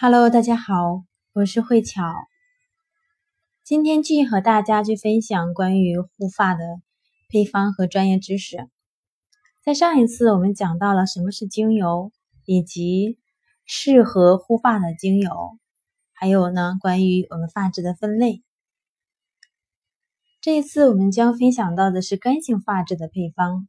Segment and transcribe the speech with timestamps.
[0.00, 1.02] Hello，大家好，
[1.32, 2.14] 我是慧巧。
[3.64, 6.80] 今天继续和大家去分享关于护发的
[7.28, 8.68] 配方和专业知识。
[9.64, 12.12] 在上一次我们讲到了什么是精油，
[12.44, 13.18] 以及
[13.66, 15.58] 适合护发的精油，
[16.12, 18.44] 还有呢关于我们发质的分类。
[20.40, 23.66] 这一次我们将分享到的是干性发质的配方。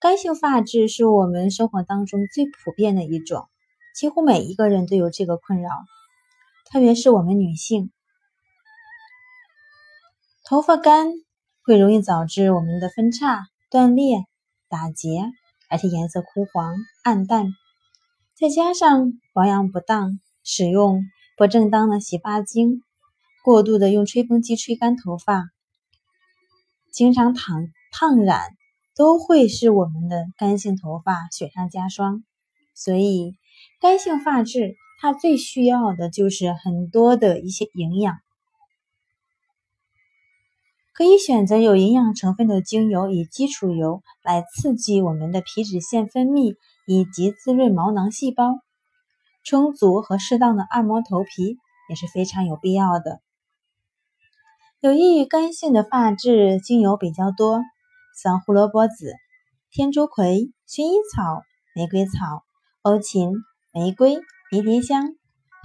[0.00, 3.46] 干性发质是我们生活当中最普遍的一种。
[3.98, 5.70] 几乎每一个人都有这个困扰，
[6.70, 7.90] 特别是我们女性，
[10.44, 11.08] 头发干
[11.64, 14.24] 会容易导致我们的分叉、断裂、
[14.68, 15.24] 打结，
[15.68, 17.46] 而且颜色枯黄、暗淡。
[18.36, 21.02] 再加上保养不当、使用
[21.36, 22.84] 不正当的洗发精、
[23.42, 25.42] 过度的用吹风机吹干头发、
[26.92, 28.46] 经常烫烫染，
[28.94, 32.22] 都会使我们的干性头发雪上加霜。
[32.76, 33.34] 所以。
[33.80, 38.16] 干性发质，它最需要的就是很多的一些营养，
[40.92, 48.58] 可以选择有营养成分的精油，以基础油来刺激我们的皮脂腺分泌，以及滋润毛囊细胞。
[49.44, 51.56] 充足和适当的按摩头皮
[51.88, 53.20] 也是非常有必要的。
[54.80, 57.62] 有益于干性的发质精油比较多，
[58.22, 59.14] 像胡萝卜籽、
[59.70, 61.42] 天竺葵、薰衣草、
[61.74, 62.44] 玫瑰草、
[62.82, 63.32] 欧芹。
[63.72, 64.16] 玫瑰、
[64.50, 65.14] 迷迭香、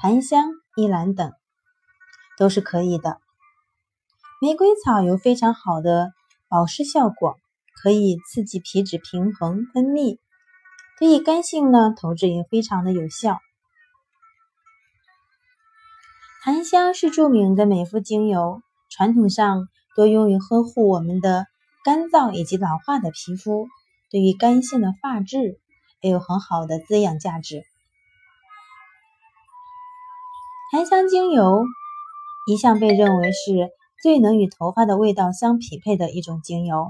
[0.02, 1.32] 檀香、依兰等
[2.38, 3.18] 都是可以的。
[4.42, 6.12] 玫瑰草有非常好的
[6.50, 7.38] 保湿效果，
[7.82, 10.20] 可以刺激皮脂平衡分泌，
[11.00, 13.38] 对于干性呢头质也非常的有效。
[16.44, 21.48] 檀香是著名的美肤精油，传统上多用于呵护我们的
[21.86, 23.70] 干燥以及老化的皮肤，
[24.12, 25.58] 对于干性的发质
[26.02, 27.64] 也有很好的滋养价值。
[30.72, 31.66] 檀香精油
[32.48, 33.70] 一向被认为是
[34.02, 36.88] 最能与头发的味道相匹配的一种精油，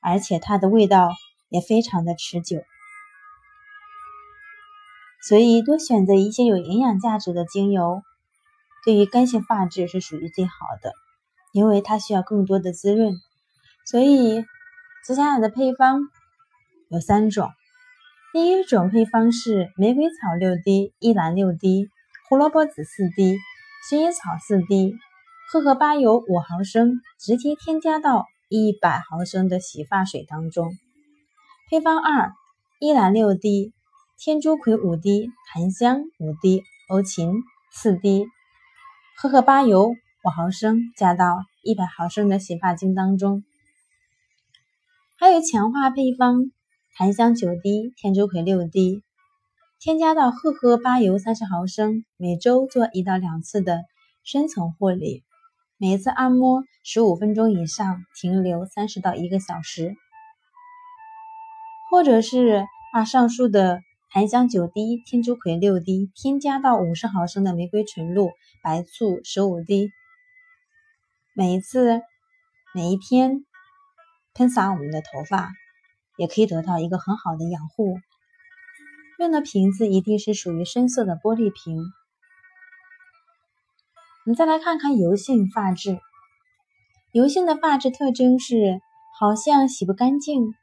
[0.00, 1.10] 而且它的味道
[1.48, 2.58] 也非常的持久，
[5.22, 8.02] 所以多选择一些有营养价值的精油，
[8.84, 10.52] 对于干性发质是属于最好
[10.82, 10.92] 的，
[11.52, 13.14] 因为它需要更多的滋润。
[13.86, 14.44] 所以
[15.06, 16.02] 接下来的配方
[16.90, 17.48] 有三种，
[18.34, 21.88] 第一种配方是玫瑰草六滴，依兰六滴。
[22.30, 23.38] 胡萝卜籽四滴，
[23.90, 24.94] 薰衣草四滴，
[25.50, 30.70] 荷荷巴油五毫升，直接添加到一百毫升的洗发水当中。
[31.68, 32.32] 配方二：
[32.78, 33.72] 依兰六滴，
[34.16, 37.32] 天竺葵五滴，檀香五滴，欧芹
[37.72, 38.28] 四滴，
[39.16, 43.42] 荷荷巴油五毫升，加到一百毫升的洗发精当中。
[45.18, 46.52] 还有强化配方：
[46.94, 49.02] 檀香九滴，天竺葵六滴。
[49.80, 53.80] 添加到荷荷巴油三十毫升，每周做一到两次的
[54.22, 55.24] 深层护理，
[55.78, 59.94] 每一次按摩十五分钟以上，停留三十到一个小时。
[61.90, 63.80] 或者是把上述的
[64.10, 69.88] 檀香九滴、天竺葵六滴，添加到五十毫升的玫瑰纯露、白醋十五滴，
[71.32, 72.02] 每一次
[72.74, 73.46] 每一天
[74.34, 75.50] 喷洒我们的头发，
[76.18, 77.98] 也可以得到一个很好的养护。
[79.20, 81.76] 用的瓶子一定是属于深色的玻璃瓶。
[84.24, 85.98] 我们再来看看油性发质。
[87.12, 88.80] 油性的发质特征是，
[89.18, 90.54] 好像洗不干净，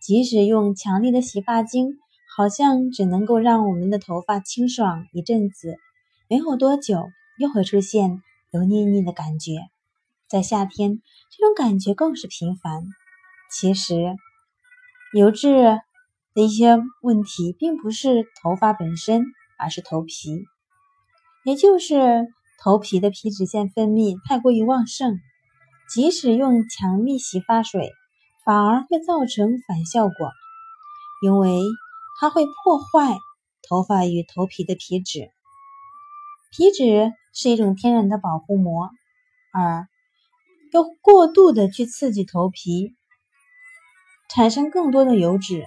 [0.00, 2.00] 即使用强力的洗发精，
[2.36, 5.76] 好像只能够让我们的头发清爽一阵子，
[6.28, 8.20] 没有多久又会出现
[8.50, 9.52] 油腻腻的感觉。
[10.26, 11.00] 在夏天，
[11.30, 12.82] 这种感觉更是频繁。
[13.52, 14.16] 其实，
[15.14, 15.80] 油质。
[16.34, 19.24] 的一些问题，并不是头发本身，
[19.58, 20.44] 而是头皮，
[21.44, 22.28] 也就是
[22.62, 25.18] 头皮的皮脂腺分泌太过于旺盛，
[25.88, 27.92] 即使用强力洗发水，
[28.44, 30.30] 反而会造成反效果，
[31.22, 31.62] 因为
[32.20, 33.18] 它会破坏
[33.68, 35.30] 头发与头皮的皮脂。
[36.52, 38.90] 皮脂是一种天然的保护膜，
[39.52, 39.88] 而
[40.72, 42.94] 又过度的去刺激头皮，
[44.28, 45.66] 产生更多的油脂。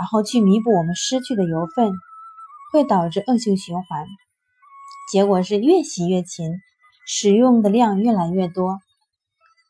[0.00, 1.92] 然后去弥补我们失去的油分，
[2.72, 4.06] 会导致恶性循环，
[5.12, 6.54] 结果是越洗越勤，
[7.06, 8.78] 使用的量越来越多。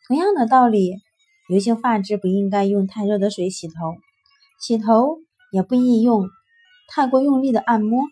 [0.07, 0.95] 同样的道理，
[1.49, 3.97] 油性发质不应该用太热的水洗头，
[4.61, 5.19] 洗头
[5.51, 6.29] 也不宜用
[6.95, 8.05] 太过用力的按摩，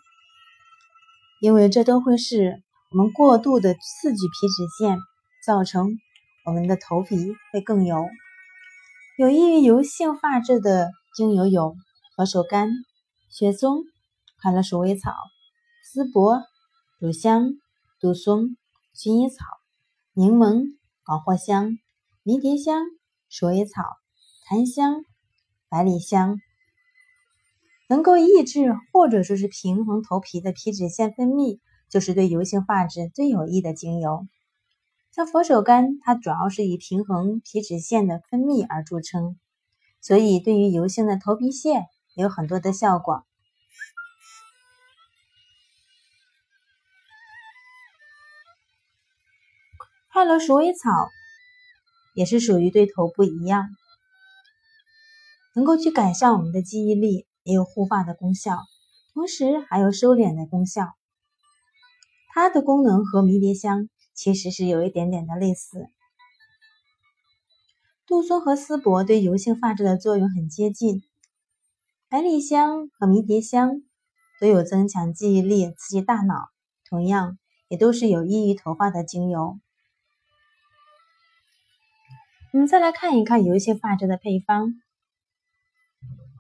[1.40, 2.60] 因为这都会是
[2.90, 4.98] 我们过度的刺激皮脂腺，
[5.46, 5.86] 造成
[6.44, 7.14] 我们的头皮
[7.52, 8.08] 会更油。
[9.16, 11.76] 有益于油性发质的精油有。
[12.18, 12.70] 何首甘、
[13.30, 13.84] 雪松、
[14.42, 15.12] 快乐鼠尾草、
[15.84, 16.42] 丝柏、
[16.98, 17.52] 乳香、
[18.00, 18.56] 杜松、
[18.92, 19.44] 薰衣草、
[20.14, 20.64] 柠檬、
[21.04, 21.78] 广藿香、
[22.24, 22.86] 迷迭香、
[23.28, 23.84] 鼠尾草、
[24.48, 25.04] 檀香、
[25.68, 26.40] 百里香，
[27.88, 34.26] 能够抑制或者说是平衡头皮的皮脂腺分泌，就是对油性发质最有益的精油。
[35.12, 39.38] 像佛手柑，它主要是以平衡皮脂腺的分泌而著称，
[40.00, 41.84] 所以对于油性的头皮屑
[42.22, 43.24] 有很多的效果。
[50.12, 50.90] 快乐鼠尾草
[52.14, 53.68] 也是属于对头部一样，
[55.54, 58.58] 能够去改善我们的记忆力，也有护发的功效，
[59.14, 60.94] 同时还有收敛的功效。
[62.34, 63.88] 它的功能和迷迭香。
[64.14, 65.86] 其实是有一点点的类似，
[68.04, 71.04] 杜松和丝柏对油性发质的作用很接近，
[72.10, 73.82] 百里香和迷迭香
[74.40, 76.48] 都有增强记忆力、刺激大脑，
[76.88, 77.36] 同样
[77.68, 79.58] 也都是有益于头发的精油。
[82.54, 84.72] 我们再来看一看油性发质的配方：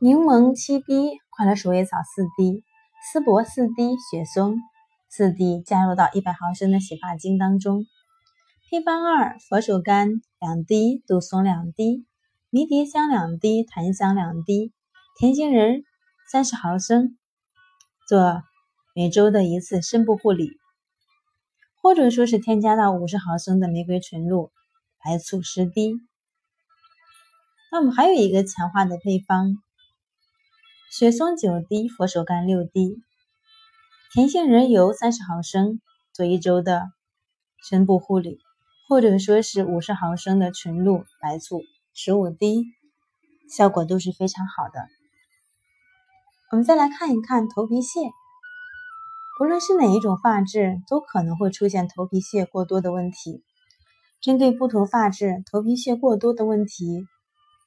[0.00, 2.64] 柠檬七滴，快乐鼠尾草四滴，
[3.12, 4.56] 丝柏四滴，雪松。
[5.10, 7.84] 四滴加入到一百毫升的洗发精当中。
[8.70, 12.06] 配方二：佛手柑两滴，杜松两滴，
[12.48, 14.72] 迷迭香两滴，檀香两滴，
[15.18, 15.82] 甜杏仁
[16.30, 17.18] 三十毫升。
[18.06, 18.44] 做
[18.94, 20.52] 每周的一次深部护理，
[21.82, 24.52] 或者说是添加到五十毫升的玫瑰纯露，
[25.04, 25.96] 白醋十滴。
[27.72, 29.56] 那我们还有一个强化的配方：
[30.92, 33.02] 雪松九滴，佛手柑六滴。
[34.12, 35.80] 甜杏仁油三十毫升，
[36.12, 36.92] 做一周的
[37.68, 38.38] 深部护理，
[38.88, 41.60] 或者说是五十毫升的纯露、白醋
[41.92, 42.66] 十五滴，
[43.50, 44.86] 效果都是非常好的。
[46.50, 48.00] 我们再来看一看头皮屑，
[49.36, 53.44] 不论是哪一种发质，都可能会出现头皮屑过多的问题。
[54.22, 57.06] 针对不同发质头皮屑过多的问题，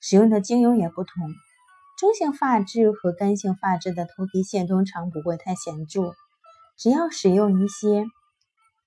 [0.02, 1.14] 使用的精油也不同。
[2.00, 6.16] 中性发质和干性发质的头皮屑通常不会太显著。
[6.76, 8.06] 只要使用一些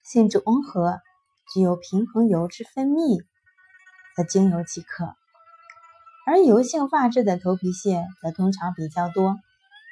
[0.03, 0.99] 性质温和、
[1.53, 3.23] 具有平衡油脂分泌
[4.17, 5.15] 的精油即可，
[6.27, 9.37] 而油性发质的头皮屑则通常比较多，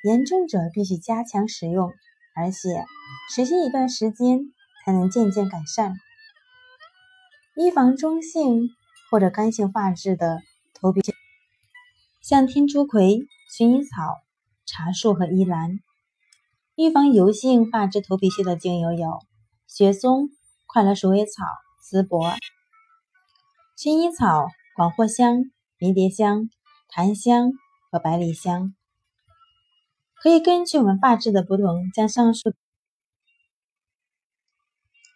[0.03, 1.93] 严重者必须加强使用，
[2.35, 2.85] 而且
[3.31, 4.41] 持续一段时间
[4.85, 5.95] 才能渐渐改善。
[7.55, 8.71] 预防中性
[9.11, 10.41] 或者干性发质的
[10.75, 11.15] 头皮屑，
[12.21, 13.21] 像天竺葵、
[13.57, 14.19] 薰衣草、
[14.67, 15.79] 茶树和依兰。
[16.75, 19.21] 预防油性发质头皮屑的精油有
[19.69, 20.31] 雪松、
[20.67, 21.45] 快乐鼠尾草、
[21.81, 22.33] 丝柏、
[23.79, 25.45] 薰衣草、广藿香、
[25.79, 26.49] 迷迭香、
[26.89, 27.53] 檀香
[27.91, 28.75] 和百里香。
[30.23, 32.53] 可以根据我们发质的不同，将上述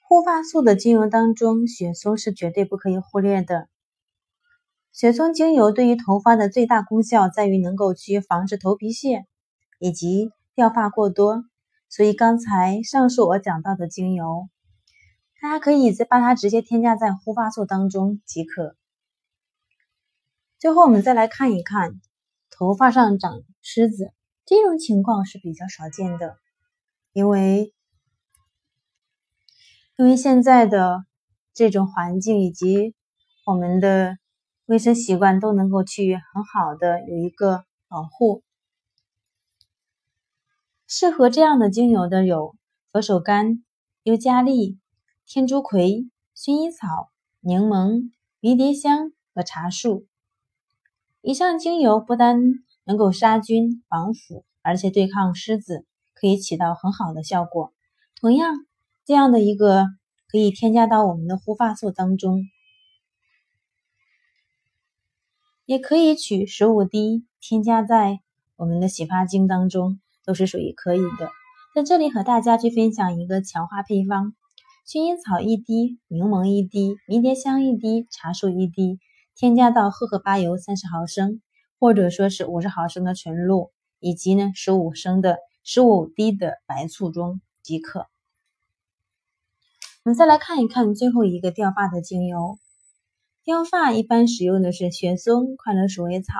[0.02, 3.68] 护发素的精油当中，雪松是绝对不可以忽略的。
[4.90, 9.26] 雪松精油对于头发的最大功效在于能够去防止头皮屑
[9.78, 10.32] 以及。
[10.56, 11.44] 掉发过多，
[11.90, 14.48] 所以刚才上述我讲到的精油，
[15.42, 18.74] 大家可以再把它直接添加在护发素当中即可。
[20.58, 22.00] 最后，我们再来看一看
[22.48, 24.14] 头发上长虱子
[24.46, 26.38] 这种情况是比较少见的，
[27.12, 27.74] 因为
[29.96, 31.04] 因为现在的
[31.52, 32.94] 这种环境以及
[33.44, 34.18] 我们的
[34.66, 38.44] 卫生习惯都能够去很好的有一个保护。
[40.86, 42.54] 适合这样的精油的有
[42.92, 43.62] 佛手柑、
[44.04, 44.78] 尤加利、
[45.26, 47.10] 天竺葵、薰衣草、
[47.40, 50.06] 柠檬、迷迭香和茶树。
[51.20, 57.74] 以上精油不单能够杀菌防腐，而且对抗虱子，可以起到很好的效果。
[58.18, 58.54] 同样，
[59.04, 59.84] 这样的一个
[60.28, 62.44] 可以添加到我们的护发素当中，
[65.66, 68.20] 也可以取十五滴添加在
[68.56, 70.00] 我们的洗发精当中。
[70.26, 71.30] 都是属于可以的，
[71.72, 74.34] 在这里和大家去分享一个强化配方：
[74.84, 78.98] 薰衣草一滴，柠檬一滴，迷迭香一滴，茶树一滴，
[79.36, 81.40] 添加到荷荷巴油三十毫升，
[81.78, 88.00] 或者说是五十毫升的纯露，以及呢十五升的十五滴的白醋中即可。
[90.04, 92.58] 我们再来看一看最后一个掉发的精油，
[93.44, 96.34] 掉发一般使用的是雪松、快乐鼠尾草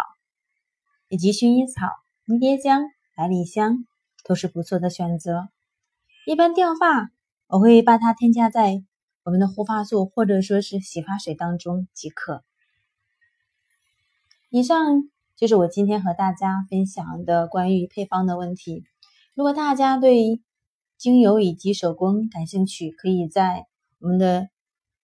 [1.09, 1.89] 以及薰衣草、
[2.25, 2.83] 迷迭香。
[3.19, 3.87] 百里香
[4.25, 5.49] 都是不错的选择。
[6.27, 7.11] 一般掉发，
[7.47, 8.85] 我会把它添加在
[9.23, 12.45] 我们的护发素或者说是洗发水当中即可。
[14.51, 18.85] 以上就是我今天和大家分享的关于配方的问题。
[19.35, 20.41] 如果大家对
[20.97, 23.67] 精油以及手工感兴趣，可以在
[23.99, 24.49] 我们的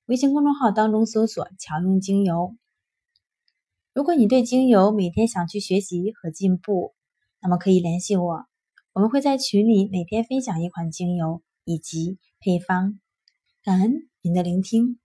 [0.07, 2.57] 微信公众号当中搜索“巧用精油”。
[3.93, 6.95] 如果你对精油每天想去学习和进步，
[7.43, 8.47] 那么可以联系我，
[8.95, 12.99] 我们会在群里每天分享一款精油以及配方。
[13.63, 15.02] 感恩您的聆听。